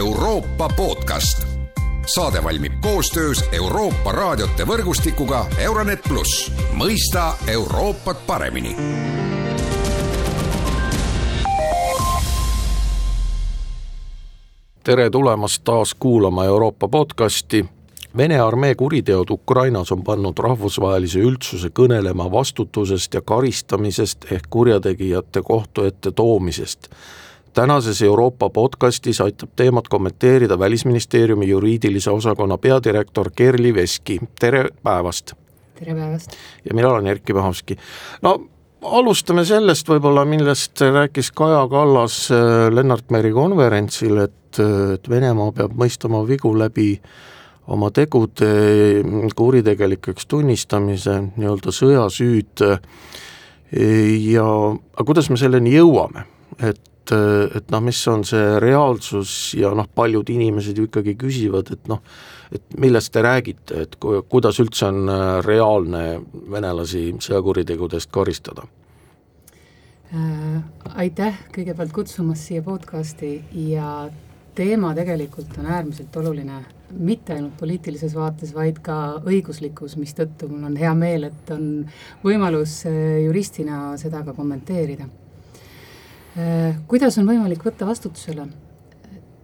Euroopa 0.00 0.68
podcast. 0.76 1.46
saade 2.06 2.44
valmib 2.44 2.72
koostöös 2.80 3.44
Euroopa 3.52 4.12
raadiote 4.12 4.64
võrgustikuga 4.66 5.44
Euronet 5.58 6.00
pluss, 6.08 6.52
mõista 6.72 7.34
Euroopat 7.46 8.26
paremini 8.26 8.76
tere 14.84 15.10
tulemast 15.10 15.64
taas 15.64 15.94
kuulama 15.94 16.44
Euroopa 16.44 16.88
podcasti. 16.88 17.64
Vene 18.16 18.40
armee 18.40 18.74
kuriteod 18.74 19.30
Ukrainas 19.30 19.92
on 19.92 20.04
pannud 20.04 20.38
rahvusvahelise 20.38 21.20
üldsuse 21.20 21.68
kõnelema 21.68 22.32
vastutusest 22.32 23.14
ja 23.14 23.20
karistamisest 23.20 24.32
ehk 24.32 24.48
kurjategijate 24.50 25.42
kohtu 25.42 25.84
ette 25.84 26.10
toomisest. 26.10 26.88
Tänases 27.54 28.02
Euroopa 28.02 28.50
podcastis 28.50 29.20
aitab 29.20 29.50
teemat 29.56 29.88
kommenteerida 29.88 30.58
Välisministeeriumi 30.58 31.48
juriidilise 31.48 32.10
osakonna 32.10 32.58
peadirektor 32.58 33.30
Kerli 33.36 33.74
Veski, 33.74 34.18
tere 34.40 34.68
päevast! 34.82 35.32
tere 35.78 35.94
päevast! 35.94 36.30
ja 36.64 36.74
mina 36.74 36.88
olen 36.88 37.06
Erkki 37.06 37.34
Pahovski. 37.34 37.76
no 38.22 38.40
alustame 38.82 39.44
sellest 39.44 39.88
võib-olla, 39.88 40.24
millest 40.24 40.80
rääkis 40.80 41.32
Kaja 41.32 41.66
Kallas 41.68 42.28
äh, 42.30 42.68
Lennart 42.74 43.10
Meri 43.10 43.32
konverentsil, 43.32 44.16
et, 44.16 44.60
et 44.94 45.10
Venemaa 45.10 45.52
peab 45.52 45.74
mõistma 45.78 46.22
vigu 46.28 46.52
läbi 46.58 46.94
oma 47.70 47.90
tegude 47.94 48.50
kuritegelikeks 49.36 50.26
tunnistamise, 50.26 51.20
nii-öelda 51.36 51.74
sõjasüüd 51.74 52.64
ja 54.26 54.46
aga 54.70 55.04
kuidas 55.06 55.30
me 55.30 55.38
selleni 55.38 55.76
jõuame, 55.76 56.24
et 56.58 56.80
et 57.12 57.70
noh, 57.72 57.82
mis 57.84 58.00
on 58.10 58.24
see 58.26 58.58
reaalsus 58.62 59.54
ja 59.58 59.72
noh, 59.76 59.88
paljud 59.94 60.28
inimesed 60.30 60.78
ju 60.78 60.88
ikkagi 60.88 61.16
küsivad, 61.20 61.72
et 61.74 61.90
noh, 61.90 62.02
et 62.52 62.76
millest 62.80 63.12
te 63.14 63.22
räägite, 63.24 63.84
et 63.84 63.96
ku-, 64.00 64.20
kuidas 64.28 64.60
üldse 64.62 64.88
on 64.90 65.08
äh, 65.08 65.28
reaalne 65.46 66.04
venelasi 66.50 67.04
sõjakuritegudest 67.22 68.10
karistada? 68.14 68.66
Äh, 70.10 70.58
aitäh 70.98 71.44
kõigepealt 71.54 71.94
kutsumast 71.94 72.48
siia 72.48 72.64
podcasti 72.66 73.36
ja 73.68 74.08
teema 74.58 74.90
tegelikult 74.98 75.54
on 75.60 75.70
äärmiselt 75.70 76.16
oluline, 76.18 76.64
mitte 76.98 77.36
ainult 77.36 77.54
poliitilises 77.60 78.16
vaates, 78.18 78.50
vaid 78.54 78.80
ka 78.82 78.96
õiguslikus, 79.22 79.94
mistõttu 80.00 80.50
mul 80.50 80.66
on 80.66 80.76
hea 80.80 80.90
meel, 80.98 81.28
et 81.30 81.54
on 81.54 81.64
võimalus 82.24 82.80
äh, 82.90 83.20
juristina 83.26 83.94
seda 84.00 84.24
ka 84.26 84.34
kommenteerida. 84.34 85.06
Kuidas 86.86 87.18
on 87.18 87.26
võimalik 87.26 87.64
võtta 87.66 87.88
vastutusele? 87.88 88.48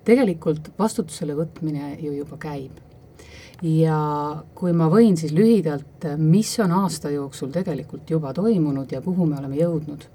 tegelikult 0.06 0.69
vastutusele 0.79 1.34
võtmine 1.34 1.97
ju 1.98 2.12
juba 2.15 2.37
käib 2.39 2.77
ja 3.65 3.98
kui 4.55 4.75
ma 4.77 4.89
võin, 4.93 5.17
siis 5.17 5.33
lühidalt, 5.34 6.05
mis 6.20 6.51
on 6.61 6.75
aasta 6.77 7.11
jooksul 7.11 7.51
tegelikult 7.55 8.11
juba 8.11 8.33
toimunud 8.37 8.93
ja 8.93 9.01
kuhu 9.01 9.27
me 9.27 9.39
oleme 9.39 9.56
jõudnud. 9.56 10.06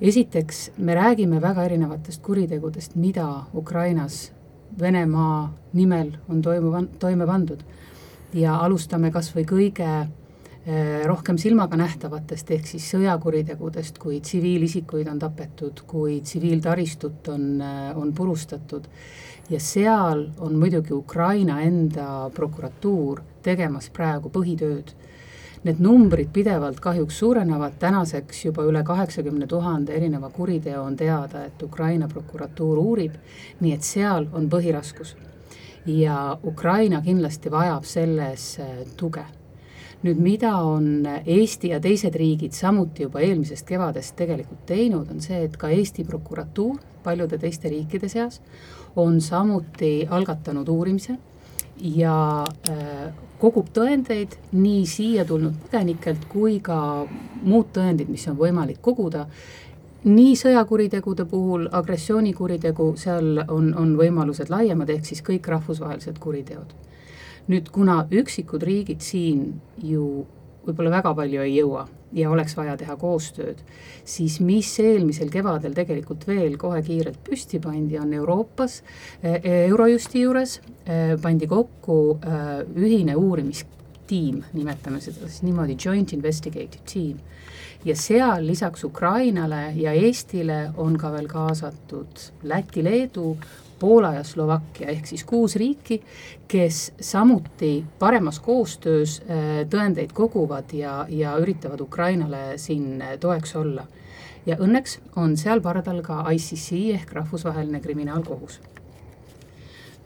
esiteks, 0.00 0.70
me 0.78 0.94
räägime 0.94 1.40
väga 1.40 1.64
erinevatest 1.64 2.22
kuritegudest, 2.22 2.96
mida 2.96 3.46
Ukrainas 3.54 4.32
Venemaa 4.78 5.54
nimel 5.72 6.16
on 6.28 6.42
toimu, 6.42 6.86
toime 6.98 7.26
pandud. 7.26 7.62
ja 8.34 8.56
alustame 8.58 9.10
kas 9.10 9.34
või 9.34 9.44
kõige 9.44 10.08
rohkem 11.04 11.36
silmaga 11.36 11.76
nähtavatest, 11.76 12.50
ehk 12.56 12.66
siis 12.66 12.86
sõjakuritegudest, 12.94 13.98
kui 14.00 14.22
tsiviilisikuid 14.24 15.10
on 15.12 15.18
tapetud, 15.20 15.82
kui 15.86 16.22
tsiviiltaristut 16.24 17.28
on, 17.28 17.60
eh, 17.60 17.96
on 17.96 18.12
purustatud 18.12 18.88
ja 19.50 19.60
seal 19.60 20.30
on 20.38 20.56
muidugi 20.56 20.92
Ukraina 20.92 21.60
enda 21.60 22.30
prokuratuur 22.34 23.20
tegemas 23.42 23.90
praegu 23.90 24.30
põhitööd. 24.32 24.94
Need 25.64 25.80
numbrid 25.80 26.28
pidevalt 26.32 26.80
kahjuks 26.80 27.18
suurenevad, 27.18 27.78
tänaseks 27.80 28.44
juba 28.44 28.64
üle 28.68 28.82
kaheksakümne 28.84 29.46
tuhande 29.46 29.92
erineva 29.96 30.28
kuriteo 30.30 30.82
on 30.82 30.96
teada, 30.96 31.44
et 31.44 31.62
Ukraina 31.62 32.08
prokuratuur 32.08 32.78
uurib, 32.78 33.14
nii 33.60 33.72
et 33.72 33.82
seal 33.82 34.28
on 34.32 34.48
põhiraskus. 34.48 35.16
ja 35.86 36.38
Ukraina 36.44 37.02
kindlasti 37.02 37.50
vajab 37.50 37.84
selles 37.84 38.58
äh, 38.58 38.86
tuge 38.96 39.24
nüüd, 40.04 40.20
mida 40.20 40.54
on 40.60 41.06
Eesti 41.24 41.72
ja 41.72 41.80
teised 41.80 42.16
riigid 42.20 42.52
samuti 42.52 43.06
juba 43.06 43.22
eelmisest 43.24 43.66
kevadest 43.68 44.16
tegelikult 44.18 44.66
teinud, 44.68 45.08
on 45.10 45.20
see, 45.24 45.44
et 45.46 45.56
ka 45.56 45.72
Eesti 45.72 46.04
prokuratuur 46.04 46.80
paljude 47.04 47.38
teiste 47.40 47.68
riikide 47.72 48.08
seas 48.08 48.40
on 48.96 49.20
samuti 49.20 50.06
algatanud 50.10 50.68
uurimise 50.68 51.16
ja 51.80 52.44
äh, 52.70 53.12
kogub 53.40 53.68
tõendeid 53.74 54.38
nii 54.54 54.84
siia 54.88 55.24
tulnud 55.28 55.56
põgenikelt 55.66 56.28
kui 56.30 56.60
ka 56.64 56.78
muud 57.42 57.72
tõendid, 57.74 58.08
mis 58.08 58.26
on 58.30 58.38
võimalik 58.38 58.80
koguda. 58.80 59.26
nii 60.04 60.34
sõjakuritegude 60.36 61.24
puhul, 61.24 61.68
agressioonikuritegu, 61.72 62.90
seal 62.96 63.38
on, 63.48 63.70
on 63.74 63.94
võimalused 63.96 64.50
laiemad, 64.52 64.90
ehk 64.90 65.06
siis 65.08 65.22
kõik 65.24 65.48
rahvusvahelised 65.48 66.18
kuriteod. 66.20 66.74
Nüüd, 67.48 67.68
kuna 67.72 68.04
üksikud 68.10 68.62
riigid 68.64 69.04
siin 69.04 69.52
ju 69.82 70.24
võib-olla 70.64 70.98
väga 70.98 71.12
palju 71.16 71.44
ei 71.44 71.58
jõua 71.58 71.84
ja 72.14 72.30
oleks 72.30 72.54
vaja 72.56 72.76
teha 72.78 72.94
koostööd, 72.98 73.60
siis 74.06 74.38
mis 74.44 74.70
eelmisel 74.82 75.30
kevadel 75.32 75.74
tegelikult 75.76 76.26
veel 76.28 76.56
kohe 76.60 76.80
kiirelt 76.86 77.18
püsti 77.26 77.60
pandi, 77.62 77.98
on 77.98 78.12
Euroopas, 78.14 78.80
eh, 79.22 79.40
Eurojusti 79.66 80.22
juures 80.22 80.60
eh, 80.86 81.14
pandi 81.20 81.48
kokku 81.50 81.98
eh, 82.20 82.52
ühine 82.78 83.16
uurimistiim, 83.18 84.44
nimetame 84.54 85.02
seda 85.02 85.26
siis 85.26 85.42
niimoodi, 85.46 85.76
Joint 85.84 86.14
Investigative 86.14 86.84
Team. 86.86 87.18
ja 87.84 87.96
seal 87.96 88.46
lisaks 88.46 88.84
Ukrainale 88.84 89.74
ja 89.76 89.92
Eestile 89.92 90.70
on 90.76 90.96
ka 90.96 91.10
veel 91.12 91.26
kaasatud 91.28 92.22
Läti, 92.42 92.84
Leedu, 92.84 93.36
Poola 93.84 94.14
ja 94.14 94.22
Slovakkia 94.24 94.88
ehk 94.88 95.04
siis 95.06 95.26
kuus 95.28 95.58
riiki, 95.60 95.98
kes 96.48 96.92
samuti 97.04 97.84
paremas 97.98 98.38
koostöös 98.40 99.18
äh, 99.20 99.50
tõendeid 99.68 100.14
koguvad 100.16 100.72
ja, 100.72 100.94
ja 101.12 101.34
üritavad 101.36 101.82
Ukrainale 101.84 102.56
siin 102.56 103.02
äh, 103.02 103.18
toeks 103.20 103.52
olla. 103.60 103.84
ja 104.46 104.56
õnneks 104.60 104.98
on 105.20 105.36
seal 105.40 105.60
pardal 105.64 106.00
ka 106.04 106.22
ICC 106.32 106.78
ehk 106.94 107.12
Rahvusvaheline 107.12 107.80
Kriminaalkohus. 107.84 108.56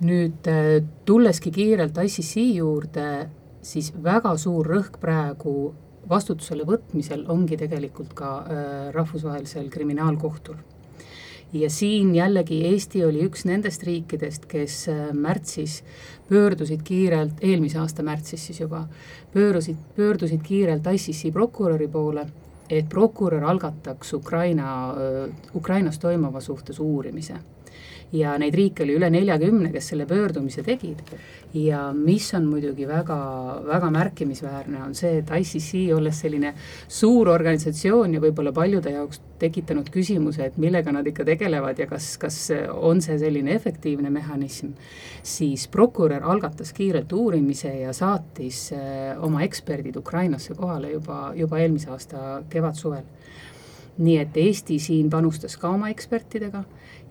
nüüd 0.03 0.51
äh, 0.51 0.83
tulleski 1.05 1.53
kiirelt 1.55 2.01
ICC 2.03 2.35
juurde, 2.57 3.29
siis 3.63 3.93
väga 3.95 4.35
suur 4.37 4.67
rõhk 4.67 4.99
praegu 4.99 5.55
vastutusele 6.09 6.67
võtmisel 6.67 7.23
ongi 7.31 7.57
tegelikult 7.61 8.11
ka 8.17 8.33
rahvusvahelisel 8.97 9.71
kriminaalkohtul 9.71 10.59
ja 11.53 11.71
siin 11.71 12.15
jällegi 12.15 12.61
Eesti 12.67 13.05
oli 13.05 13.25
üks 13.27 13.45
nendest 13.49 13.83
riikidest, 13.83 14.47
kes 14.51 14.89
äh, 14.89 15.09
märtsis 15.13 15.83
pöördusid 16.29 16.83
kiirelt, 16.85 17.41
eelmise 17.41 17.79
aasta 17.79 18.03
märtsis 18.03 18.47
siis 18.47 18.61
juba, 18.61 18.85
pöörusid, 19.33 19.77
pöördusid 19.97 20.43
kiirelt 20.45 20.87
ICC 20.93 21.33
prokuröri 21.33 21.89
poole, 21.89 22.27
et 22.71 22.89
prokurör 22.89 23.45
algataks 23.45 24.13
Ukraina, 24.15 24.73
äh, 24.91 25.31
Ukrainas 25.55 25.99
toimuva 25.99 26.41
suhtes 26.41 26.81
uurimise 26.81 27.39
ja 28.13 28.37
neid 28.41 28.55
riike 28.57 28.85
oli 28.85 28.97
üle 28.97 29.11
neljakümne, 29.13 29.71
kes 29.73 29.93
selle 29.93 30.07
pöördumise 30.09 30.63
tegid. 30.67 31.03
ja 31.55 31.93
mis 31.97 32.27
on 32.37 32.45
muidugi 32.45 32.85
väga, 32.89 33.17
väga 33.65 33.89
märkimisväärne, 33.91 34.83
on 34.85 34.95
see, 34.95 35.23
et 35.23 35.31
ICC, 35.33 35.95
olles 35.97 36.21
selline 36.21 36.53
suur 36.89 37.31
organisatsioon 37.33 38.15
ja 38.15 38.21
võib-olla 38.21 38.53
paljude 38.53 38.93
jaoks 38.93 39.23
tekitanud 39.41 39.89
küsimuse, 39.95 40.45
et 40.45 40.59
millega 40.61 40.93
nad 40.93 41.07
ikka 41.09 41.25
tegelevad 41.25 41.79
ja 41.79 41.87
kas, 41.89 42.11
kas 42.21 42.37
on 42.75 43.01
see 43.05 43.17
selline 43.21 43.55
efektiivne 43.57 44.11
mehhanism, 44.13 44.75
siis 45.23 45.69
prokurör 45.73 46.27
algatas 46.29 46.75
kiirelt 46.77 47.13
uurimise 47.13 47.73
ja 47.81 47.95
saatis 47.97 48.67
eh, 48.77 49.15
oma 49.25 49.45
eksperdid 49.47 49.97
Ukrainasse 49.97 50.57
kohale 50.59 50.93
juba, 50.93 51.33
juba 51.37 51.63
eelmise 51.65 51.95
aasta 51.95 52.43
kevadsuvel 52.51 53.07
nii 53.99 54.19
et 54.23 54.37
Eesti 54.39 54.79
siin 54.83 55.11
panustas 55.11 55.57
ka 55.59 55.73
oma 55.75 55.91
ekspertidega 55.91 56.63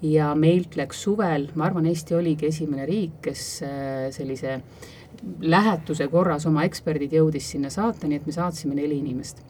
ja 0.08 0.32
meilt 0.36 0.78
läks 0.80 1.02
suvel, 1.04 1.50
ma 1.56 1.68
arvan, 1.68 1.90
Eesti 1.90 2.16
oligi 2.16 2.48
esimene 2.52 2.86
riik, 2.88 3.20
kes 3.28 3.44
äh, 3.66 4.08
sellise 4.16 4.62
lähetuse 5.42 6.08
korras 6.12 6.46
oma 6.48 6.64
eksperdid 6.68 7.18
jõudis 7.18 7.52
sinna 7.54 7.72
saata, 7.74 8.08
nii 8.08 8.22
et 8.22 8.28
me 8.28 8.36
saatsime 8.36 8.78
neli 8.78 9.00
inimest. 9.02 9.44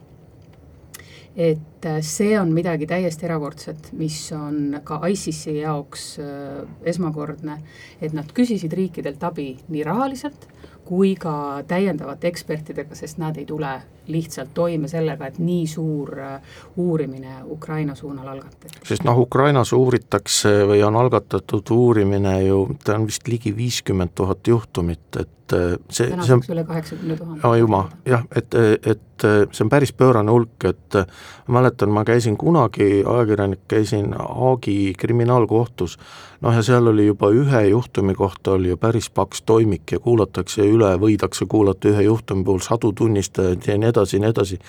Et 1.37 1.85
äh, 1.85 1.99
see 2.01 2.33
on 2.39 2.49
midagi 2.53 2.87
täiesti 2.89 3.27
erakordset, 3.29 3.91
mis 3.97 4.17
on 4.33 4.79
ka 4.83 5.03
ISISi 5.07 5.59
jaoks 5.59 6.07
äh, 6.23 6.63
esmakordne, 6.89 7.59
et 8.01 8.15
nad 8.17 8.31
küsisid 8.33 8.73
riikidelt 8.73 9.23
abi 9.23 9.51
nii 9.69 9.83
rahaliselt 9.85 10.49
kui 10.87 11.15
ka 11.19 11.63
täiendavate 11.67 12.29
ekspertidega, 12.31 12.95
sest 12.95 13.19
nad 13.19 13.37
ei 13.37 13.45
tule 13.45 13.73
lihtsalt 14.07 14.53
toime 14.55 14.87
sellega, 14.87 15.27
et 15.27 15.39
nii 15.43 15.65
suur 15.67 16.13
äh, 16.23 16.59
uurimine 16.79 17.41
Ukraina 17.45 17.95
suunal 17.95 18.31
algatati. 18.33 18.79
sest 18.87 19.03
noh, 19.05 19.19
Ukrainas 19.19 19.73
uuritakse 19.75 20.53
või 20.69 20.81
on 20.87 20.95
algatatud 20.95 21.73
uurimine 21.75 22.37
ju, 22.47 22.61
ta 22.83 22.95
on 22.95 23.07
vist 23.09 23.27
ligi 23.27 23.53
viiskümmend 23.55 24.15
tuhat 24.15 24.47
juhtumit, 24.47 25.19
et 25.19 25.36
et 25.47 25.53
äh, 25.53 25.77
see, 25.89 26.07
see 26.25 26.33
on 26.33 26.43
üle 26.51 26.63
kaheksakümne 26.67 27.15
tuhande. 27.17 27.57
juma, 27.59 27.89
jah, 28.05 28.23
et, 28.35 28.53
et 28.55 29.23
äh, 29.23 29.45
see 29.51 29.63
on 29.63 29.69
päris 29.69 29.93
pöörane 29.93 30.31
hulk, 30.31 30.65
et 30.65 30.95
äh, 30.95 31.05
ma 31.47 31.59
mäletan, 31.59 31.91
ma 31.93 32.03
käisin 32.07 32.37
kunagi, 32.37 33.03
ajakirjanik, 33.07 33.63
käisin 33.67 34.13
Haagi 34.17 34.93
kriminaalkohtus, 34.99 35.97
noh 36.41 36.55
ja 36.55 36.63
seal 36.65 36.91
oli 36.91 37.07
juba 37.07 37.31
ühe 37.31 37.63
juhtumi 37.69 38.15
kohta 38.15 38.57
oli 38.57 38.73
ju 38.73 38.77
päris 38.77 39.09
paks 39.09 39.41
toimik 39.41 39.91
ja 39.91 39.99
kuulatakse 39.99 40.67
üle, 40.67 40.93
võidakse 40.99 41.47
kuulata 41.47 41.91
ühe 41.93 42.07
juhtumi 42.07 42.43
puhul 42.43 42.63
sadu 42.65 42.91
tunnistajaid 42.91 43.67
ja 43.67 43.77
nii 43.77 43.91
edasi 43.93 44.17
ja 44.17 44.25
nii 44.25 44.33
edasi, 44.35 44.59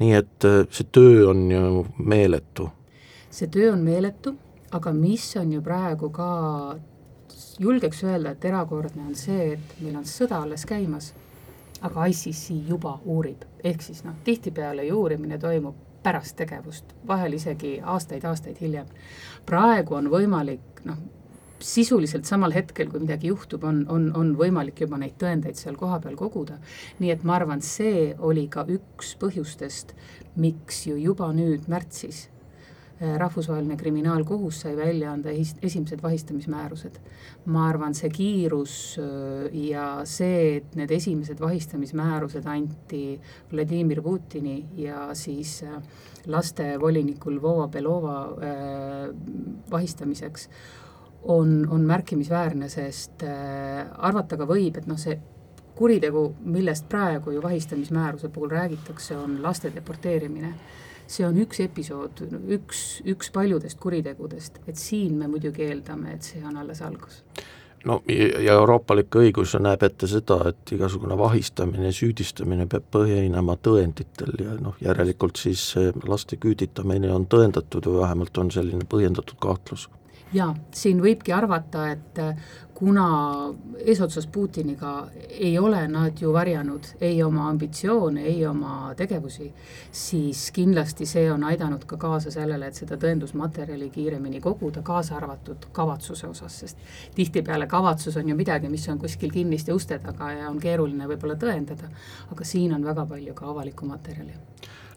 nii 0.00 0.18
et 0.20 0.50
see 0.70 0.90
töö 0.92 1.30
on 1.30 1.46
ju 1.50 1.86
meeletu. 1.98 2.70
see 3.30 3.48
töö 3.48 3.72
on 3.72 3.80
meeletu, 3.84 4.36
aga 4.72 4.92
mis 4.92 5.32
on 5.40 5.52
ju 5.52 5.62
praegu 5.64 6.10
ka 6.10 6.28
julgeks 7.60 8.04
öelda, 8.04 8.30
et 8.30 8.44
erakordne 8.44 9.06
on 9.06 9.14
see, 9.14 9.52
et 9.56 9.80
meil 9.80 9.96
on 9.96 10.04
sõda 10.08 10.42
alles 10.44 10.66
käimas, 10.68 11.12
aga 11.84 12.06
ICC 12.10 12.62
juba 12.68 12.96
uurib, 13.04 13.44
ehk 13.64 13.82
siis 13.84 14.04
noh, 14.04 14.16
tihtipeale 14.24 14.86
ju 14.86 15.00
uurimine 15.02 15.38
toimub 15.38 15.76
pärast 16.06 16.36
tegevust, 16.38 16.94
vahel 17.06 17.34
isegi 17.34 17.80
aastaid-aastaid 17.82 18.60
hiljem. 18.60 18.86
praegu 19.46 19.96
on 19.98 20.10
võimalik 20.10 20.84
noh, 20.84 21.00
sisuliselt 21.60 22.28
samal 22.28 22.52
hetkel, 22.54 22.90
kui 22.90 23.00
midagi 23.00 23.32
juhtub, 23.32 23.64
on, 23.64 23.84
on, 23.88 24.10
on 24.14 24.34
võimalik 24.38 24.80
juba 24.84 25.00
neid 25.00 25.16
tõendeid 25.18 25.58
seal 25.58 25.76
kohapeal 25.76 26.16
koguda. 26.16 26.58
nii 26.98 27.10
et 27.10 27.24
ma 27.24 27.36
arvan, 27.40 27.62
see 27.62 28.14
oli 28.18 28.46
ka 28.48 28.66
üks 28.68 29.16
põhjustest, 29.20 29.96
miks 30.36 30.86
ju 30.86 30.96
juba 31.00 31.32
nüüd 31.32 31.68
märtsis 31.72 32.26
rahvusvaheline 33.00 33.76
kriminaalkohus 33.76 34.60
sai 34.60 34.76
välja 34.76 35.10
anda 35.12 35.30
esimesed 35.62 36.02
vahistamismäärused. 36.02 36.96
ma 37.46 37.68
arvan, 37.68 37.94
see 37.94 38.08
kiirus 38.10 38.96
äh, 38.98 39.52
ja 39.68 40.00
see, 40.04 40.56
et 40.56 40.74
need 40.74 40.90
esimesed 40.90 41.40
vahistamismäärused 41.40 42.46
anti 42.46 43.20
Vladimir 43.52 44.02
Putini 44.02 44.64
ja 44.76 45.10
siis 45.14 45.62
äh, 45.62 45.82
lastevolinikul 46.26 47.42
Vova 47.42 47.68
Belova 47.68 48.16
vahistamiseks, 49.70 50.48
on, 51.22 51.68
on 51.70 51.84
märkimisväärne, 51.86 52.68
sest 52.68 53.22
arvata 53.22 54.36
ka 54.36 54.46
võib, 54.48 54.80
et 54.80 54.88
noh, 54.90 54.98
see 54.98 55.14
kuritegu, 55.76 56.34
millest 56.44 56.88
praegu 56.88 57.30
ju 57.30 57.42
vahistamismääruse 57.42 58.28
puhul 58.28 58.50
räägitakse, 58.50 59.16
on 59.16 59.42
laste 59.42 59.72
deporteerimine. 59.74 60.54
See 61.06 61.26
on 61.26 61.36
üks 61.38 61.60
episood, 61.62 62.24
üks, 62.50 62.80
üks 63.06 63.28
paljudest 63.30 63.78
kuritegudest, 63.78 64.58
et 64.66 64.80
siin 64.80 65.14
me 65.20 65.28
muidugi 65.30 65.62
eeldame, 65.68 66.16
et 66.16 66.26
see 66.26 66.42
on 66.42 66.56
alles 66.58 66.82
algus. 66.82 67.20
No 67.86 68.00
ja 68.10 68.56
euroopalik 68.56 69.14
õigus 69.14 69.52
näeb 69.62 69.84
ette 69.86 70.08
seda, 70.10 70.40
et 70.50 70.72
igasugune 70.74 71.14
vahistamine, 71.18 71.92
süüdistamine 71.94 72.66
peab 72.66 72.88
põhinema 72.96 73.54
tõenditel 73.62 74.34
ja 74.42 74.56
noh, 74.58 74.74
järelikult 74.82 75.38
siis 75.38 75.68
laste 76.08 76.40
küüditamine 76.42 77.12
on 77.14 77.28
tõendatud 77.30 77.86
või 77.86 78.00
vähemalt 78.00 78.42
on 78.42 78.50
selline 78.50 78.88
põhjendatud 78.90 79.38
kahtlus 79.38 79.86
jaa, 80.36 80.52
siin 80.74 81.00
võibki 81.02 81.34
arvata, 81.34 81.86
et 81.94 82.18
äh, 82.22 82.36
kuna 82.76 83.06
eesotsas 83.78 84.26
Putiniga 84.26 85.08
ei 85.30 85.58
ole 85.58 85.80
nad 85.88 86.20
ju 86.20 86.32
varjanud 86.32 86.90
ei 87.00 87.22
oma 87.24 87.48
ambitsioone, 87.48 88.22
ei 88.28 88.46
oma 88.46 88.92
tegevusi, 88.96 89.48
siis 89.92 90.50
kindlasti 90.52 91.08
see 91.08 91.30
on 91.32 91.44
aidanud 91.48 91.86
ka 91.88 91.96
kaasa 91.96 92.30
sellele, 92.34 92.68
et 92.68 92.76
seda 92.76 92.98
tõendusmaterjali 93.00 93.88
kiiremini 93.94 94.40
koguda, 94.44 94.84
kaasa 94.84 95.16
arvatud 95.16 95.70
kavatsuse 95.72 96.28
osas, 96.28 96.60
sest 96.64 96.84
tihtipeale 97.16 97.66
kavatsus 97.66 98.16
on 98.20 98.28
ju 98.28 98.36
midagi, 98.36 98.68
mis 98.68 98.88
on 98.92 99.00
kuskil 99.00 99.32
kinniste 99.32 99.72
uste 99.72 99.98
taga 99.98 100.32
ja 100.36 100.50
on 100.50 100.60
keeruline 100.60 101.08
võib-olla 101.08 101.38
tõendada, 101.40 101.88
aga 102.32 102.44
siin 102.44 102.76
on 102.76 102.84
väga 102.84 103.06
palju 103.08 103.34
ka 103.34 103.48
avalikku 103.54 103.88
materjali 103.88 104.36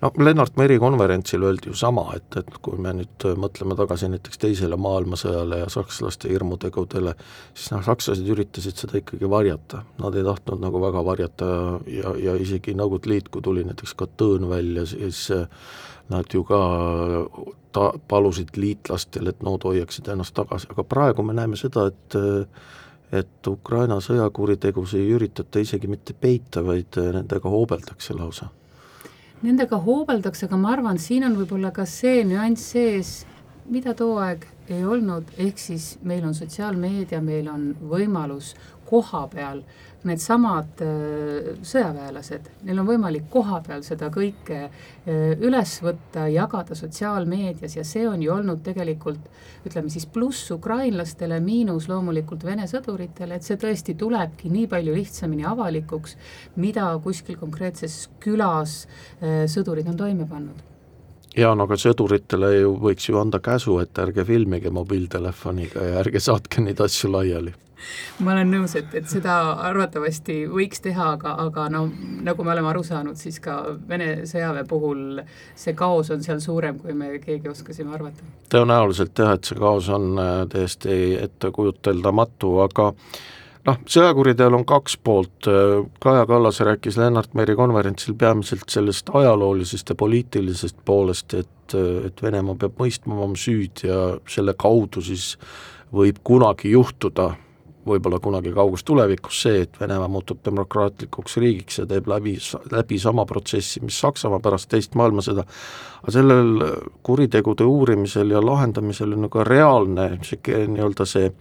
no 0.02 0.12
Lennart 0.18 0.58
Meri 0.58 0.80
konverentsil 0.80 1.44
öeldi 1.44 1.70
ju 1.70 1.76
sama, 1.76 2.06
et, 2.16 2.38
et 2.40 2.58
kui 2.64 2.80
me 2.82 2.94
nüüd 2.96 3.26
mõtleme 3.40 3.76
tagasi 3.80 4.10
näiteks 4.12 4.42
Teisele 4.42 4.80
maailmasõjale 4.80 5.62
ja 5.64 5.70
sakslaste 5.72 6.32
hirmutegudele, 6.32 7.16
siis 7.54 7.74
noh, 7.74 7.84
sakslased 7.86 8.28
üritasid 8.32 8.80
seda 8.80 9.00
ikkagi 9.02 9.30
varjata, 9.30 9.84
nad 10.00 10.16
ei 10.16 10.26
tahtnud 10.28 10.64
nagu 10.64 10.82
väga 10.84 11.04
varjata 11.06 11.52
ja, 11.92 12.16
ja 12.30 12.36
isegi 12.40 12.76
Nõukogude 12.80 13.12
Liit, 13.12 13.32
kui 13.34 13.44
tuli 13.46 13.66
näiteks 13.68 13.96
Katõõn 14.00 14.50
välja, 14.50 14.86
siis 14.90 15.28
nad 16.10 16.34
ju 16.34 16.44
ka 16.48 16.60
ta-, 17.76 17.94
palusid 18.08 18.56
liitlastel, 18.58 19.32
et 19.32 19.44
nood 19.46 19.68
hoiaksid 19.68 20.08
ennast 20.14 20.36
tagasi, 20.38 20.70
aga 20.72 20.86
praegu 20.88 21.26
me 21.26 21.38
näeme 21.38 21.60
seda, 21.60 21.90
et 21.92 22.22
et 23.10 23.48
Ukraina 23.50 23.96
sõjakuritegusid 24.06 25.00
ei 25.02 25.16
üritata 25.16 25.58
isegi 25.64 25.90
mitte 25.90 26.14
peita, 26.14 26.62
vaid 26.62 26.94
nendega 26.94 27.50
hoobeldakse 27.50 28.14
lausa 28.14 28.52
Nendega 29.40 29.78
hoobeldakse, 29.80 30.50
aga 30.50 30.58
ma 30.60 30.74
arvan, 30.74 30.98
siin 31.00 31.24
on 31.24 31.38
võib-olla 31.40 31.70
ka 31.72 31.86
see 31.88 32.26
nüanss 32.28 32.74
sees, 32.74 33.12
mida 33.72 33.94
too 33.96 34.18
aeg 34.20 34.44
ei 34.68 34.82
olnud, 34.84 35.30
ehk 35.40 35.62
siis 35.64 35.94
meil 36.04 36.26
on 36.28 36.36
sotsiaalmeedia, 36.36 37.22
meil 37.24 37.48
on 37.48 37.70
võimalus 37.88 38.50
koha 38.90 39.22
peal 39.32 39.62
needsamad 40.08 40.82
äh, 40.84 41.50
sõjaväelased, 41.66 42.48
neil 42.68 42.80
on 42.80 42.88
võimalik 42.88 43.28
koha 43.32 43.60
peal 43.66 43.84
seda 43.84 44.08
kõike 44.14 44.60
äh, 44.66 45.34
üles 45.44 45.76
võtta, 45.84 46.28
jagada 46.32 46.78
sotsiaalmeedias 46.78 47.76
ja 47.76 47.84
see 47.88 48.06
on 48.08 48.24
ju 48.24 48.32
olnud 48.34 48.64
tegelikult 48.64 49.28
ütleme 49.68 49.92
siis 49.92 50.08
pluss 50.08 50.52
ukrainlastele, 50.56 51.42
miinus 51.44 51.90
loomulikult 51.92 52.46
Vene 52.48 52.70
sõduritele, 52.72 53.36
et 53.36 53.46
see 53.46 53.60
tõesti 53.60 53.98
tulebki 54.00 54.52
nii 54.54 54.70
palju 54.72 54.96
lihtsamini 54.96 55.48
avalikuks, 55.50 56.16
mida 56.64 56.90
kuskil 57.04 57.40
konkreetses 57.42 58.06
külas 58.24 58.86
äh, 59.20 59.46
sõdurid 59.52 59.92
on 59.92 60.00
toime 60.00 60.30
pannud 60.30 60.70
jaa, 61.38 61.56
no 61.56 61.68
aga 61.68 61.78
sõduritele 61.80 62.54
ju 62.60 62.76
võiks 62.82 63.10
ju 63.10 63.20
anda 63.22 63.40
käsu, 63.44 63.80
et 63.84 63.98
ärge 64.00 64.26
filmige 64.26 64.72
mobiiltelefoniga 64.74 65.90
ja 65.92 66.04
ärge 66.04 66.22
saatke 66.24 66.62
neid 66.66 66.82
asju 66.82 67.12
laiali 67.14 67.56
ma 68.24 68.34
olen 68.34 68.52
nõus, 68.52 68.76
et, 68.80 68.92
et 68.98 69.08
seda 69.10 69.36
arvatavasti 69.70 70.42
võiks 70.52 70.84
teha, 70.84 71.14
aga, 71.16 71.36
aga 71.46 71.68
no 71.74 71.86
nagu 72.26 72.46
me 72.46 72.54
oleme 72.54 72.72
aru 72.72 72.84
saanud, 72.86 73.20
siis 73.20 73.40
ka 73.44 73.58
Vene 73.90 74.26
sõjaväe 74.30 74.66
puhul 74.70 75.22
see 75.58 75.76
kaos 75.78 76.12
on 76.14 76.24
seal 76.26 76.42
suurem, 76.44 76.80
kui 76.82 76.96
me 76.98 77.14
keegi 77.24 77.52
oskasime 77.52 77.96
arvata. 77.96 78.26
tõenäoliselt 78.54 79.24
jah, 79.24 79.36
et 79.38 79.50
see 79.50 79.60
kaos 79.60 79.90
on 79.96 80.12
äh, 80.20 80.36
täiesti 80.52 81.00
ettekujuteldamatu, 81.24 82.56
aga 82.66 82.92
noh, 83.68 83.80
sõjakuriteol 83.90 84.60
on 84.60 84.66
kaks 84.68 84.98
poolt, 85.04 85.50
Kaja 86.04 86.26
Kallas 86.30 86.62
rääkis 86.66 87.00
Lennart 87.00 87.34
Meri 87.38 87.56
konverentsil 87.60 88.16
peamiselt 88.20 88.70
sellest 88.72 89.12
ajaloolisest 89.14 89.90
ja 89.90 89.98
poliitilisest 90.00 90.80
poolest, 90.86 91.34
et, 91.34 91.76
et 92.06 92.24
Venemaa 92.24 92.58
peab 92.60 92.80
mõistma 92.80 93.20
oma 93.20 93.38
süüd 93.40 93.84
ja 93.88 94.00
selle 94.30 94.56
kaudu 94.58 95.04
siis 95.06 95.36
võib 95.96 96.24
kunagi 96.24 96.72
juhtuda 96.76 97.34
võib-olla 97.90 98.20
kunagi 98.22 98.52
kauges 98.54 98.84
tulevikus 98.86 99.42
see, 99.46 99.64
et 99.66 99.80
Venemaa 99.80 100.10
muutub 100.12 100.42
demokraatlikuks 100.46 101.38
riigiks 101.42 101.80
ja 101.82 101.86
teeb 101.90 102.10
läbi, 102.12 102.36
läbi 102.72 103.00
sama 103.02 103.26
protsessi, 103.30 103.82
mis 103.84 104.00
Saksamaa 104.02 104.42
pärast 104.44 104.70
teist 104.72 104.98
maailmasõda, 105.00 105.46
aga 106.04 106.14
sellel 106.14 106.52
kuritegude 107.06 107.68
uurimisel 107.68 108.36
ja 108.36 108.44
lahendamisel 108.44 109.16
on 109.18 109.30
ka 109.32 109.48
reaalne 109.48 110.10
niisugune 110.18 110.68
nii-öelda 110.76 111.08
see 111.10 111.32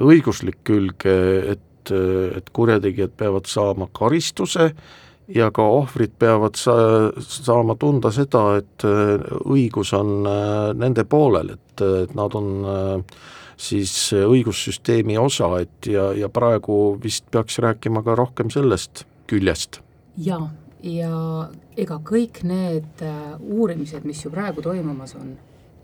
õiguslik 0.00 0.62
külg, 0.64 1.06
et, 1.06 1.92
et 1.92 2.52
kurjategijad 2.56 3.12
peavad 3.16 3.48
saama 3.50 3.88
karistuse 3.92 4.70
ja 5.28 5.50
ka 5.54 5.64
ohvrid 5.78 6.16
peavad 6.20 6.56
sa-, 6.60 7.12
saama 7.20 7.76
tunda 7.80 8.12
seda, 8.12 8.44
et 8.60 8.84
õigus 9.44 9.94
on 9.96 10.26
nende 10.80 11.04
poolel, 11.08 11.54
et, 11.56 11.84
et 12.04 12.12
nad 12.16 12.36
on 12.36 12.50
äh, 12.68 13.22
siis 13.56 13.94
õigussüsteemi 14.16 15.16
osa, 15.18 15.50
et 15.62 15.88
ja, 15.90 16.10
ja 16.16 16.28
praegu 16.32 16.98
vist 17.02 17.26
peaks 17.30 17.58
rääkima 17.62 18.02
ka 18.04 18.16
rohkem 18.18 18.50
sellest 18.50 19.04
küljest. 19.30 19.80
jaa, 20.16 20.50
ja 20.82 21.48
ega 21.80 21.98
kõik 22.04 22.42
need 22.46 23.02
äh, 23.02 23.34
uurimised, 23.40 24.04
mis 24.04 24.24
ju 24.24 24.32
praegu 24.34 24.62
toimumas 24.62 25.14
on, 25.18 25.34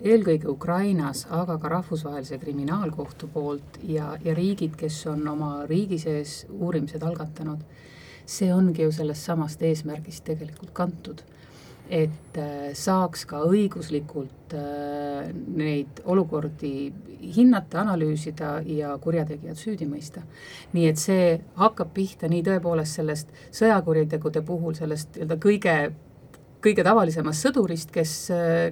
eelkõige 0.01 0.49
Ukrainas, 0.49 1.27
aga 1.31 1.59
ka 1.59 1.69
Rahvusvahelise 1.69 2.39
Kriminaalkohtu 2.39 3.29
poolt 3.33 3.81
ja, 3.83 4.15
ja 4.25 4.35
riigid, 4.35 4.77
kes 4.81 5.03
on 5.13 5.27
oma 5.29 5.51
riigi 5.69 5.99
sees 5.99 6.47
uurimised 6.51 7.03
algatanud, 7.03 7.63
see 8.27 8.53
ongi 8.55 8.87
ju 8.87 8.93
sellest 8.95 9.27
samast 9.27 9.63
eesmärgist 9.63 10.25
tegelikult 10.25 10.73
kantud 10.73 11.25
et 11.91 12.39
äh, 12.39 12.71
saaks 12.79 13.25
ka 13.27 13.41
õiguslikult 13.51 14.55
äh, 14.55 15.31
neid 15.35 16.01
olukordi 16.07 16.93
hinnata, 17.35 17.83
analüüsida 17.83 18.61
ja 18.67 18.95
kurjategijad 19.03 19.59
süüdi 19.59 19.89
mõista. 19.91 20.23
nii 20.73 20.87
et 20.87 21.03
see 21.03 21.25
hakkab 21.59 21.91
pihta 21.95 22.31
nii 22.31 22.45
tõepoolest 22.47 23.01
sellest 23.01 23.35
sõjakuritegude 23.51 24.45
puhul, 24.47 24.77
sellest 24.79 25.17
nii-öelda 25.17 25.41
kõige 25.43 25.75
kõige 26.61 26.85
tavalisemast 26.85 27.47
sõdurist, 27.47 27.93
kes, 27.95 28.13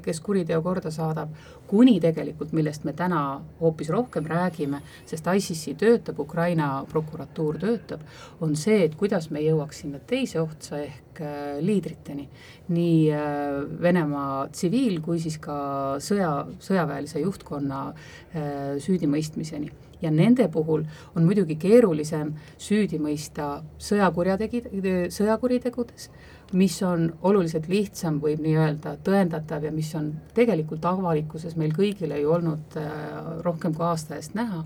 kes 0.05 0.21
kuriteo 0.25 0.61
korda 0.65 0.91
saadab, 0.93 1.33
kuni 1.69 1.99
tegelikult, 2.01 2.53
millest 2.57 2.85
me 2.89 2.95
täna 2.97 3.41
hoopis 3.61 3.91
rohkem 3.93 4.29
räägime, 4.29 4.81
sest 5.09 5.27
ICC 5.29 5.77
töötab, 5.81 6.21
Ukraina 6.25 6.69
prokuratuur 6.89 7.59
töötab, 7.61 8.05
on 8.45 8.57
see, 8.57 8.83
et 8.87 8.97
kuidas 8.99 9.31
me 9.35 9.43
jõuaks 9.45 9.83
sinna 9.85 10.01
teise 10.09 10.41
otsa 10.41 10.81
ehk 10.85 11.21
äh, 11.21 11.59
liidriteni. 11.65 12.29
nii 12.69 13.11
äh, 13.13 13.83
Venemaa 13.83 14.49
tsiviil 14.53 15.01
kui 15.05 15.21
siis 15.21 15.39
ka 15.41 15.59
sõja, 16.05 16.47
sõjaväelise 16.61 17.21
juhtkonna 17.25 17.83
äh, 17.89 18.79
süüdimõistmiseni 18.85 19.73
ja 20.03 20.11
nende 20.15 20.49
puhul 20.49 20.85
on 21.17 21.25
muidugi 21.27 21.57
keerulisem 21.61 22.35
süüdi 22.61 23.01
mõista 23.03 23.63
sõjakurjategid, 23.83 24.71
sõjakuritegudes, 25.15 26.11
mis 26.53 26.77
on 26.83 27.11
oluliselt 27.29 27.69
lihtsam, 27.69 28.21
võib 28.23 28.41
nii 28.45 28.57
öelda, 28.57 28.95
tõendatav 29.05 29.67
ja 29.69 29.73
mis 29.75 29.91
on 29.99 30.13
tegelikult 30.37 30.85
avalikkuses 30.89 31.57
meil 31.61 31.75
kõigile 31.77 32.21
ju 32.23 32.33
olnud 32.37 32.79
äh, 32.81 32.93
rohkem 33.45 33.75
kui 33.75 33.85
aasta 33.87 34.17
eest 34.17 34.37
näha 34.39 34.65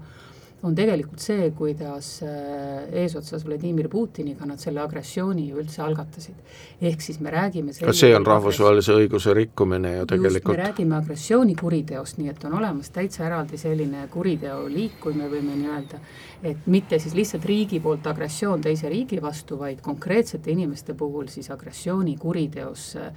on 0.62 0.74
tegelikult 0.78 1.22
see, 1.22 1.48
kuidas 1.58 2.08
äh, 2.22 2.84
eesotsas 3.02 3.42
Vladimir 3.46 3.88
Putiniga 3.90 4.46
nad 4.46 4.60
selle 4.62 4.82
agressiooni 4.82 5.48
ju 5.48 5.58
üldse 5.58 5.82
algatasid. 5.82 6.38
ehk 6.80 7.02
siis 7.02 7.18
me 7.20 7.30
räägime 7.34 7.74
kas 7.74 7.98
see 7.98 8.14
on 8.14 8.26
rahvusvahelise 8.26 8.94
õiguse 8.94 9.34
rikkumine 9.34 9.96
ju 9.96 10.06
tegelikult? 10.06 10.56
me 10.56 10.62
räägime 10.62 10.96
agressioonikuriteost, 11.00 12.18
nii 12.18 12.30
et 12.30 12.44
on 12.46 12.54
olemas 12.60 12.92
täitsa 12.94 13.26
eraldi 13.26 13.58
selline 13.58 14.06
kuriteoliik, 14.10 15.00
kui 15.02 15.18
me 15.18 15.26
võime 15.32 15.56
nii 15.58 15.72
öelda, 15.72 16.00
et 16.46 16.70
mitte 16.70 16.98
siis 17.02 17.18
lihtsalt 17.18 17.44
riigi 17.48 17.82
poolt 17.82 18.06
agressioon 18.06 18.62
teise 18.62 18.90
riigi 18.92 19.18
vastu, 19.22 19.58
vaid 19.58 19.82
konkreetsete 19.82 20.54
inimeste 20.54 20.94
puhul 20.94 21.26
siis 21.32 21.50
agressioonikuriteos 21.50 22.88
äh, 23.02 23.12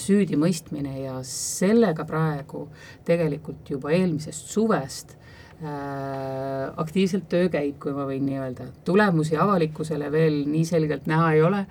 süüdimõistmine 0.00 0.96
ja 1.04 1.20
sellega 1.28 2.08
praegu 2.08 2.68
tegelikult 3.04 3.68
juba 3.76 3.92
eelmisest 3.92 4.48
suvest 4.48 5.19
aktiivselt 5.60 7.26
töö 7.28 7.48
käib, 7.52 7.74
kui 7.82 7.92
ma 7.92 8.06
võin 8.08 8.22
nii 8.24 8.38
öelda, 8.40 8.68
tulemusi 8.84 9.36
avalikkusele 9.36 10.08
veel 10.12 10.38
nii 10.48 10.64
selgelt 10.64 11.04
näha 11.10 11.32
ei 11.36 11.42
ole, 11.44 11.66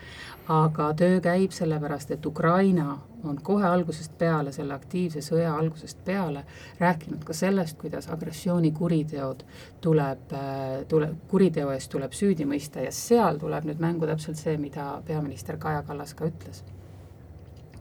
aga 0.50 0.91
töö 0.98 1.19
käib 1.22 1.53
sellepärast, 1.53 2.12
et 2.12 2.25
Ukraina 2.25 2.98
on 3.24 3.38
kohe 3.43 3.65
algusest 3.67 4.15
peale, 4.17 4.51
selle 4.55 4.74
aktiivse 4.74 5.22
sõja 5.22 5.51
algusest 5.58 6.00
peale 6.05 6.43
rääkinud 6.79 7.24
ka 7.27 7.36
sellest, 7.36 7.77
kuidas 7.77 8.08
agressioonikuriteod 8.10 9.43
tuleb, 9.81 10.34
äh, 10.34 10.81
tule, 10.88 11.12
kuriteo 11.27 11.72
eest 11.75 11.91
tuleb 11.91 12.15
süüdi 12.15 12.48
mõista 12.50 12.84
ja 12.86 12.91
seal 12.96 13.38
tuleb 13.41 13.67
nüüd 13.67 13.81
mängu 13.84 14.10
täpselt 14.10 14.39
see, 14.39 14.58
mida 14.58 15.01
peaminister 15.08 15.60
Kaja 15.62 15.84
Kallas 15.88 16.15
ka 16.15 16.29
ütles. 16.31 16.63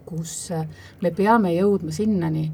kus 0.09 0.51
äh, 0.57 0.65
me 1.03 1.11
peame 1.13 1.53
jõudma 1.53 1.93
sinnani, 1.93 2.47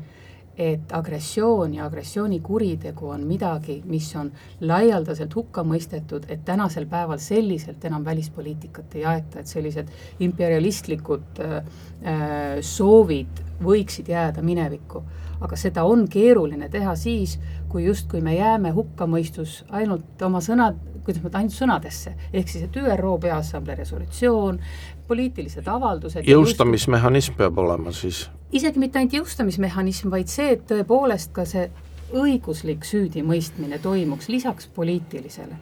et 0.58 0.92
agressioon 0.92 1.75
ja 1.75 1.87
agressioonikuritegu 1.87 3.08
on 3.08 3.25
midagi, 3.26 3.80
mis 3.90 4.06
on 4.16 4.30
laialdaselt 4.61 5.34
hukka 5.34 5.64
mõistetud, 5.66 6.28
et 6.28 6.44
tänasel 6.44 6.87
päeval 6.90 7.18
selliselt 7.18 7.84
enam 7.84 8.04
välispoliitikat 8.04 8.94
ei 8.94 9.04
aeta, 9.11 9.40
et 9.40 9.50
sellised 9.50 9.90
imperialistlikud 10.23 11.42
äh, 11.42 11.56
äh, 11.58 12.38
soovid 12.61 13.42
võiksid 13.64 14.08
jääda 14.08 14.42
minevikku. 14.42 15.02
aga 15.44 15.56
seda 15.61 15.82
on 15.84 16.06
keeruline 16.08 16.68
teha 16.73 16.94
siis, 16.96 17.38
kui 17.68 17.84
justkui 17.84 18.20
me 18.20 18.37
jääme 18.37 18.70
hukkamõistus 18.70 19.64
ainult 19.70 20.23
oma 20.23 20.40
sõnad, 20.40 20.78
kuidas 21.04 21.23
ma 21.23 21.28
ütlen, 21.30 21.44
ainult 21.44 21.56
sõnadesse, 21.56 22.14
ehk 22.32 22.50
siis, 22.50 22.66
et 22.66 22.76
ÜRO 22.80 23.16
Peaassamblee 23.20 23.76
resolutsioon, 23.78 24.61
poliitilised 25.08 25.68
avaldused 25.68 26.28
jõustamismehhanism 26.28 27.37
peab 27.38 27.58
olema 27.61 27.92
siis? 27.92 28.28
isegi 28.54 28.80
mitte 28.80 29.00
ainult 29.00 29.18
jõustamismehhanism, 29.18 30.11
vaid 30.14 30.30
see, 30.32 30.54
et 30.56 30.64
tõepoolest 30.70 31.32
ka 31.37 31.46
see 31.49 31.68
õiguslik 32.14 32.84
süüdimõistmine 32.87 33.80
toimuks 33.82 34.28
lisaks 34.28 34.68
poliitilisele. 34.75 35.56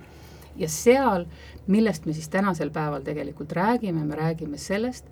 ja 0.56 0.68
seal, 0.68 1.24
millest 1.66 2.06
me 2.06 2.12
siis 2.12 2.28
tänasel 2.28 2.70
päeval 2.70 3.02
tegelikult 3.02 3.52
räägime, 3.56 4.04
me 4.04 4.16
räägime 4.16 4.58
sellest, 4.58 5.06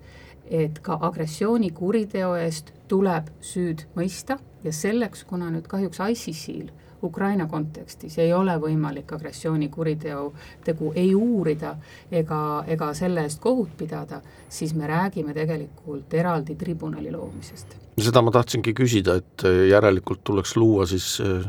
et 0.49 0.79
ka 0.79 0.99
agressioonikuriteo 1.01 2.35
eest 2.35 2.73
tuleb 2.87 3.31
süüd 3.41 3.87
mõista 3.95 4.37
ja 4.63 4.73
selleks, 4.73 5.23
kuna 5.23 5.49
nüüd 5.51 5.67
kahjuks 5.67 5.99
ICC-l 6.09 6.71
Ukraina 7.03 7.47
kontekstis 7.47 8.17
ei 8.21 8.33
ole 8.33 8.53
võimalik 8.61 9.13
agressioonikuriteo 9.15 10.25
tegu 10.65 10.91
ei 10.95 11.15
uurida 11.15 11.75
ega, 12.11 12.63
ega 12.67 12.91
selle 12.97 13.25
eest 13.25 13.41
kohut 13.41 13.73
pidada, 13.77 14.21
siis 14.49 14.75
me 14.77 14.87
räägime 14.89 15.33
tegelikult 15.33 16.13
eraldi 16.13 16.55
tribunali 16.55 17.11
loomisest. 17.11 17.77
seda 18.01 18.21
ma 18.21 18.31
tahtsingi 18.31 18.73
küsida, 18.73 19.17
et 19.21 19.47
järelikult 19.69 20.23
tuleks 20.23 20.55
luua 20.57 20.85
siis 20.85 21.17
äh, 21.21 21.47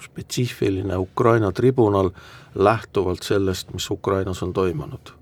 spetsiifiline 0.00 0.96
Ukraina 0.96 1.52
tribunal 1.52 2.10
lähtuvalt 2.54 3.22
sellest, 3.22 3.72
mis 3.74 3.90
Ukrainas 3.90 4.42
on 4.42 4.52
toimunud 4.52 5.12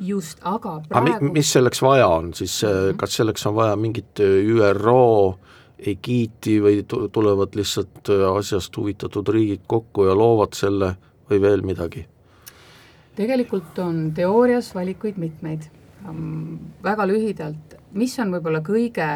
just, 0.00 0.38
aga 0.42 0.80
praegu 0.88 1.16
aga 1.16 1.32
mis 1.34 1.52
selleks 1.52 1.82
vaja 1.82 2.06
on 2.08 2.34
siis 2.34 2.62
mm, 2.62 2.68
-hmm. 2.68 2.96
kas 2.96 3.16
selleks 3.16 3.46
on 3.46 3.54
vaja 3.54 3.76
mingit 3.76 4.20
ÜRO 4.20 5.38
egiiti 5.86 6.58
või 6.62 6.82
tulevad 6.86 7.56
lihtsalt 7.58 8.10
äh, 8.10 8.24
asjast 8.36 8.76
huvitatud 8.76 9.28
riigid 9.28 9.66
kokku 9.66 10.06
ja 10.06 10.16
loovad 10.18 10.56
selle 10.58 10.94
või 11.30 11.40
veel 11.42 11.62
midagi? 11.66 12.06
tegelikult 13.16 13.78
on 13.78 14.12
teoorias 14.14 14.74
valikuid 14.74 15.18
mitmeid. 15.20 15.68
väga 16.82 17.04
lühidalt, 17.06 17.76
mis 17.94 18.14
on 18.18 18.32
võib-olla 18.34 18.58
kõige, 18.66 19.08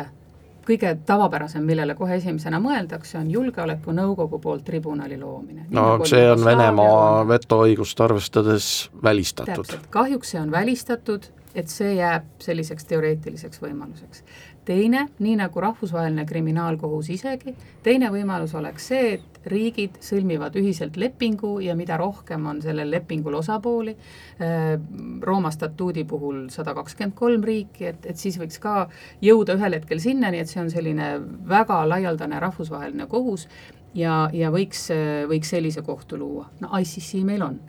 kõige 0.69 0.93
tavapärasem, 1.07 1.65
millele 1.67 1.97
kohe 1.99 2.15
esimesena 2.21 2.61
mõeldakse, 2.63 3.17
on 3.19 3.31
Julgeolekunõukogu 3.31 4.39
poolt 4.39 4.65
tribunali 4.65 5.19
loomine. 5.19 5.67
no 5.71 5.87
nagu 5.97 6.07
see 6.07 6.29
on 6.31 6.45
Venemaa 6.45 7.25
vetoõigust 7.29 8.01
arvestades 8.01 8.91
välistatud. 9.03 9.79
kahjuks 9.91 10.31
see 10.31 10.41
on 10.41 10.51
välistatud, 10.51 11.27
et 11.55 11.69
see 11.69 11.95
jääb 11.97 12.29
selliseks 12.39 12.85
teoreetiliseks 12.85 13.63
võimaluseks 13.63 14.23
teine, 14.67 15.07
nii 15.23 15.37
nagu 15.39 15.61
Rahvusvaheline 15.63 16.25
Kriminaalkohus 16.27 17.11
isegi, 17.15 17.55
teine 17.87 18.11
võimalus 18.13 18.55
oleks 18.59 18.89
see, 18.91 19.13
et 19.17 19.37
riigid 19.47 20.01
sõlmivad 20.03 20.57
ühiselt 20.59 20.99
lepingu 20.99 21.61
ja 21.63 21.77
mida 21.79 21.99
rohkem 22.01 22.49
on 22.51 22.59
sellel 22.65 22.91
lepingul 22.91 23.39
osapooli, 23.39 23.95
äh, 24.43 24.75
Rooma 25.23 25.53
statuudi 25.55 26.05
puhul 26.05 26.47
sada 26.55 26.75
kakskümmend 26.75 27.15
kolm 27.19 27.47
riiki, 27.47 27.87
et, 27.93 28.11
et 28.11 28.19
siis 28.19 28.39
võiks 28.43 28.59
ka 28.63 28.89
jõuda 29.23 29.57
ühel 29.59 29.79
hetkel 29.79 30.03
sinnani, 30.03 30.43
et 30.43 30.51
see 30.51 30.61
on 30.65 30.73
selline 30.73 31.15
väga 31.49 31.85
laialdane 31.89 32.43
rahvusvaheline 32.43 33.07
kohus 33.11 33.47
ja, 33.95 34.27
ja 34.35 34.51
võiks, 34.55 34.89
võiks 35.31 35.55
sellise 35.55 35.87
kohtu 35.87 36.19
luua. 36.19 36.51
no 36.61 36.75
ICC 36.75 37.23
meil 37.27 37.47
on 37.47 37.61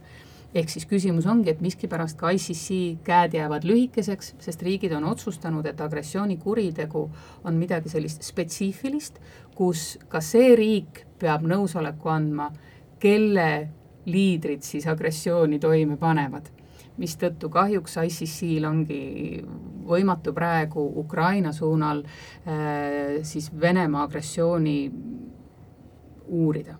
ehk 0.55 0.69
siis 0.71 0.87
küsimus 0.89 1.27
ongi, 1.27 1.51
et 1.51 1.61
miskipärast 1.61 2.17
ka 2.19 2.31
ICC 2.35 3.03
käed 3.07 3.35
jäävad 3.37 3.67
lühikeseks, 3.67 4.35
sest 4.43 4.63
riigid 4.63 4.95
on 4.97 5.07
otsustanud, 5.11 5.65
et 5.65 5.81
agressioonikuritegu 5.81 7.03
on 7.43 7.59
midagi 7.59 7.91
sellist 7.91 8.23
spetsiifilist, 8.23 9.19
kus 9.55 9.97
ka 10.09 10.21
see 10.23 10.55
riik 10.55 11.03
peab 11.19 11.45
nõusoleku 11.47 12.13
andma, 12.13 12.51
kelle 12.99 13.49
liidrid 14.07 14.63
siis 14.63 14.87
agressiooni 14.87 15.59
toime 15.59 15.97
panevad 15.99 16.53
mistõttu 16.97 17.49
kahjuks 17.53 17.97
ICC-l 18.01 18.65
ongi 18.67 19.01
võimatu 19.87 20.33
praegu 20.35 20.83
Ukraina 20.99 21.53
suunal 21.55 22.03
äh, 22.03 23.19
siis 23.27 23.51
Venemaa 23.53 24.07
agressiooni 24.07 24.79
uurida. 26.27 26.75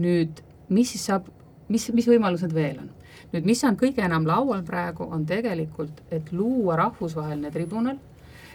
nüüd, 0.00 0.38
mis 0.70 0.94
siis 0.94 1.02
saab 1.10 1.26
mis, 1.70 1.88
mis 1.94 2.08
võimalused 2.10 2.54
veel 2.54 2.82
on? 2.82 2.90
nüüd, 3.32 3.46
mis 3.46 3.62
on 3.64 3.76
kõige 3.78 4.02
enam 4.04 4.26
laual 4.26 4.62
praegu, 4.66 5.06
on 5.06 5.26
tegelikult, 5.26 6.02
et 6.10 6.32
luua 6.34 6.76
rahvusvaheline 6.80 7.50
tribunal 7.54 7.98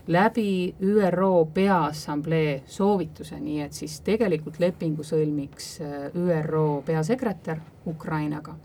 läbi 0.07 0.75
ÜRO 0.81 1.47
Peaassamblee 1.53 2.63
soovituse, 2.69 3.39
nii 3.39 3.61
et 3.65 3.73
siis 3.73 3.99
tegelikult 4.05 4.59
lepingu 4.61 5.03
sõlmiks 5.03 5.69
äh, 5.81 6.09
ÜRO 6.13 6.83
peasekretär 6.85 7.63
Ukrainaga. 7.87 8.55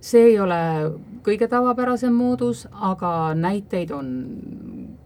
see 0.00 0.22
ei 0.30 0.38
ole 0.40 0.56
kõige 1.22 1.48
tavapärasem 1.48 2.14
moodus, 2.14 2.68
aga 2.72 3.34
näiteid 3.34 3.90
on, 3.92 4.06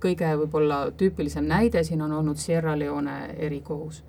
kõige 0.00 0.28
võib-olla 0.38 0.92
tüüpilisem 0.96 1.48
näide 1.48 1.82
siin 1.84 2.02
on 2.02 2.12
olnud 2.12 2.36
Sierra 2.36 2.78
Leone 2.78 3.34
erikohus 3.38 4.04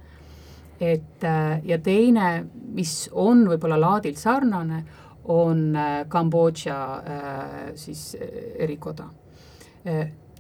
et 0.80 1.24
äh, 1.24 1.62
ja 1.64 1.78
teine, 1.80 2.46
mis 2.76 3.10
on 3.14 3.46
võib-olla 3.50 3.78
laadilt 3.80 4.20
sarnane, 4.20 4.84
on 5.32 5.76
äh, 5.76 6.04
Kambodža 6.10 6.80
äh, 6.96 7.54
siis 7.76 8.16
erikoda. 8.60 9.10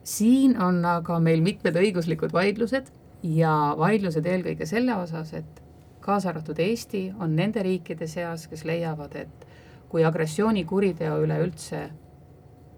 siin 0.04 0.56
on 0.62 0.80
aga 0.86 1.20
meil 1.22 1.42
mitmed 1.46 1.75
õiguslikud 1.77 2.32
vaidlused 2.34 2.88
ja 3.30 3.75
vaidlused 3.77 4.25
eelkõige 4.25 4.65
selle 4.65 4.96
osas, 4.98 5.34
et 5.38 5.62
kaasa 6.01 6.32
arvatud 6.32 6.58
Eesti 6.60 7.12
on 7.22 7.36
nende 7.38 7.62
riikide 7.62 8.08
seas, 8.10 8.48
kes 8.50 8.65
leiavad, 8.65 9.13
et 9.15 9.46
kui 9.89 10.04
agressioonikuriteo 10.06 11.20
üle 11.22 11.38
üldse 11.46 11.84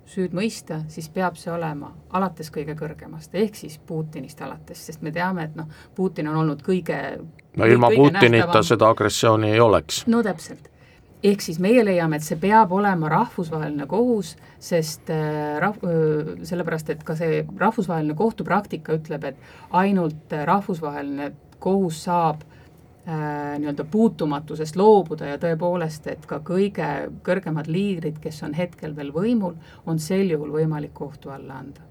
süüd 0.07 0.35
mõista, 0.35 0.81
siis 0.91 1.09
peab 1.13 1.35
see 1.39 1.51
olema 1.51 1.91
alates 2.15 2.49
kõige 2.53 2.77
kõrgemast, 2.79 3.35
ehk 3.35 3.59
siis 3.59 3.77
Putinist 3.87 4.41
alates, 4.41 4.85
sest 4.89 5.03
me 5.03 5.11
teame, 5.15 5.49
et 5.49 5.59
noh, 5.59 5.67
Putin 5.95 6.29
on 6.31 6.41
olnud 6.43 6.63
kõige 6.65 6.97
no 7.57 7.67
ilma 7.67 7.91
Putinita 7.91 8.47
nähtavam. 8.47 8.65
seda 8.65 8.89
agressiooni 8.89 9.51
ei 9.51 9.59
oleks. 9.59 10.05
no 10.07 10.23
täpselt 10.23 10.71
ehk 11.27 11.41
siis 11.41 11.59
meie 11.59 11.83
leiame, 11.85 12.19
et 12.19 12.23
see 12.23 12.37
peab 12.39 12.71
olema 12.71 13.09
rahvusvaheline 13.09 13.87
kohus, 13.89 14.35
sest 14.63 15.09
äh, 15.11 15.57
rahv-, 15.63 15.87
sellepärast, 16.45 16.93
et 16.93 17.03
ka 17.03 17.15
see 17.17 17.41
rahvusvaheline 17.57 18.15
kohtupraktika 18.15 18.95
ütleb, 18.99 19.25
et 19.31 19.73
ainult 19.75 20.37
rahvusvaheline 20.47 21.31
kohus 21.59 22.03
saab 22.05 22.45
äh, 22.45 22.56
nii-öelda 23.07 23.85
puutumatusest 23.87 24.75
loobuda 24.75 25.29
ja 25.29 25.37
tõepoolest, 25.39 26.09
et 26.11 26.25
ka 26.27 26.41
kõige 26.43 26.87
kõrgemad 27.23 27.69
liidrid, 27.71 28.17
kes 28.19 28.41
on 28.43 28.57
hetkel 28.57 28.95
veel 28.97 29.13
võimul, 29.15 29.55
on 29.87 29.99
sel 30.03 30.33
juhul 30.33 30.51
võimalik 30.51 30.91
kohtu 30.93 31.31
alla 31.31 31.61
anda. 31.61 31.85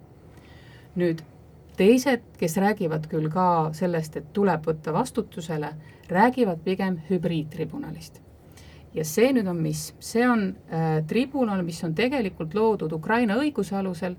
nüüd 0.97 1.23
teised, 1.77 2.23
kes 2.37 2.57
räägivad 2.57 3.09
küll 3.09 3.31
ka 3.33 3.71
sellest, 3.73 4.17
et 4.17 4.29
tuleb 4.33 4.69
võtta 4.69 4.93
vastutusele, 4.93 5.73
räägivad 6.09 6.61
pigem 6.65 7.01
hübriidtribunalist 7.09 8.21
ja 8.97 9.05
see 9.05 9.33
nüüd 9.37 9.49
on 9.51 9.59
mis? 9.61 9.91
see 10.01 10.25
on 10.29 10.49
äh, 10.73 11.03
tribunal, 11.09 11.63
mis 11.67 11.83
on 11.85 11.95
tegelikult 11.95 12.55
loodud 12.57 12.93
Ukraina 12.97 13.37
õiguse 13.41 13.77
alusel, 13.77 14.17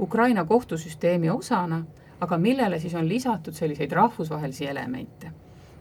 Ukraina 0.00 0.44
kohtusüsteemi 0.44 1.30
osana, 1.32 1.82
aga 2.20 2.38
millele 2.38 2.80
siis 2.80 2.94
on 2.94 3.08
lisatud 3.08 3.56
selliseid 3.56 3.92
rahvusvahelisi 3.92 4.66
elemente. 4.66 5.32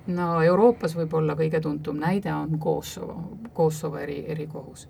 No 0.08 0.42
Euroopas 0.44 0.96
võib-olla 0.98 1.36
kõige 1.38 1.62
tuntum 1.64 2.00
näide 2.00 2.34
on 2.34 2.60
Kosovo, 2.60 3.22
Kosovo 3.54 3.98
eri, 3.98 4.24
erikohus. 4.28 4.88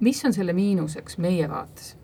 mis 0.00 0.24
on 0.24 0.32
selle 0.32 0.52
miinuseks 0.52 1.18
meie 1.18 1.48
vaates? 1.48 1.96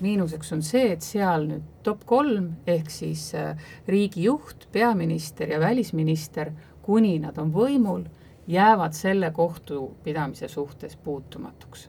miinuseks 0.00 0.52
on 0.52 0.62
see, 0.62 0.92
et 0.92 1.02
seal 1.02 1.46
nüüd 1.48 1.64
top 1.86 2.04
kolm 2.04 2.50
ehk 2.68 2.90
siis 2.92 3.30
äh, 3.34 3.56
riigijuht, 3.88 4.68
peaminister 4.72 5.48
ja 5.48 5.60
välisminister, 5.60 6.52
kuni 6.82 7.18
nad 7.18 7.38
on 7.38 7.52
võimul 7.54 8.04
jäävad 8.46 8.92
selle 8.92 9.30
kohtupidamise 9.30 10.48
suhtes 10.48 10.96
puutumatuks. 10.96 11.88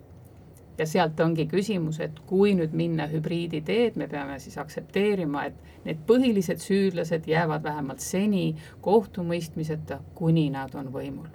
Ja 0.77 0.86
sealt 0.86 1.19
ongi 1.24 1.48
küsimus, 1.50 2.00
et 2.03 2.19
kui 2.29 2.53
nüüd 2.57 2.75
minna 2.77 3.07
hübriidi 3.10 3.62
teed, 3.65 3.98
me 3.98 4.07
peame 4.12 4.38
siis 4.41 4.57
aktsepteerima, 4.62 5.48
et 5.50 5.86
need 5.88 6.03
põhilised 6.10 6.62
süüdlased 6.62 7.27
jäävad 7.29 7.65
vähemalt 7.65 8.03
seni 8.03 8.51
kohtumõistmiseta, 8.86 10.01
kuni 10.15 10.50
nad 10.53 10.75
on 10.75 10.91
võimul. 10.93 11.27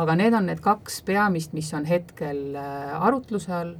aga 0.00 0.14
need 0.14 0.34
on 0.38 0.46
need 0.46 0.60
kaks 0.62 1.00
peamist, 1.02 1.52
mis 1.52 1.72
on 1.74 1.84
hetkel 1.84 2.54
äh, 2.56 2.92
arutluse 3.02 3.52
all. 3.52 3.72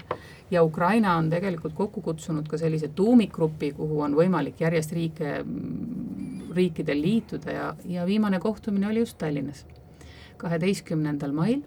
Ja 0.50 0.64
Ukraina 0.66 1.14
on 1.16 1.28
tegelikult 1.30 1.76
kokku 1.78 2.02
kutsunud 2.02 2.48
ka 2.50 2.58
sellise 2.58 2.88
tuumikgrupi, 2.98 3.70
kuhu 3.76 4.00
on 4.02 4.16
võimalik 4.18 4.58
järjest 4.60 4.92
riike, 4.92 5.44
riikidel 6.56 7.02
liituda. 7.02 7.52
Ja, 7.54 7.68
ja 7.86 8.06
viimane 8.06 8.40
kohtumine 8.42 8.88
oli 8.88 9.04
just 9.04 9.18
Tallinnas 9.18 9.62
kaheteistkümnendal 10.42 11.32
mail 11.32 11.62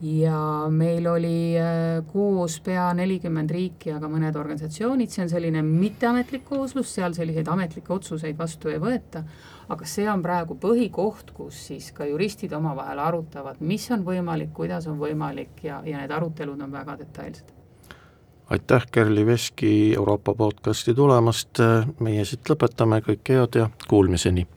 ja 0.00 0.66
meil 0.72 1.06
oli 1.06 1.58
äh, 1.60 2.00
koos 2.12 2.60
pea 2.64 2.88
nelikümmend 2.96 3.50
riiki, 3.52 3.92
aga 3.92 4.08
mõned 4.08 4.36
organisatsioonid, 4.40 5.12
see 5.12 5.24
on 5.26 5.32
selline 5.32 5.62
mitteametlik 5.66 6.46
kooslus, 6.48 6.94
seal 6.94 7.14
selliseid 7.16 7.48
ametlikke 7.52 7.92
otsuseid 7.92 8.38
vastu 8.38 8.72
ei 8.72 8.80
võeta, 8.80 9.22
aga 9.68 9.88
see 9.88 10.08
on 10.10 10.22
praegu 10.24 10.56
põhikoht, 10.60 11.34
kus 11.36 11.66
siis 11.68 11.90
ka 11.96 12.08
juristid 12.08 12.52
omavahel 12.56 13.02
arutavad, 13.04 13.60
mis 13.60 13.86
on 13.92 14.04
võimalik, 14.06 14.54
kuidas 14.56 14.88
on 14.90 14.98
võimalik 15.00 15.64
ja, 15.68 15.82
ja 15.84 16.00
need 16.00 16.14
arutelud 16.16 16.60
on 16.60 16.72
väga 16.72 16.96
detailsed. 17.02 17.52
aitäh, 18.50 18.86
Kerli 18.92 19.26
Veski 19.26 19.94
Euroopa 19.96 20.34
podcasti 20.34 20.94
tulemast, 20.94 21.60
meie 22.00 22.24
siit 22.24 22.48
lõpetame, 22.48 23.02
kõike 23.04 23.36
head 23.36 23.60
ja 23.60 23.70
kuulmiseni! 23.88 24.48